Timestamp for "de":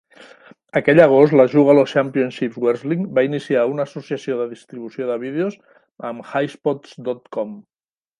4.39-4.47, 5.11-5.19